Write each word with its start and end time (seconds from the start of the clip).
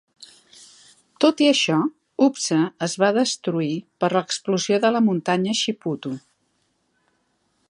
Tot 1.25 1.43
i 1.47 1.49
això, 1.49 1.75
Upsa 2.29 2.59
es 2.87 2.97
va 3.03 3.11
destruir 3.19 3.71
per 4.05 4.13
l'explosió 4.17 4.83
de 4.87 4.95
la 4.97 5.07
Muntanya 5.11 5.59
Shiputu. 5.65 6.19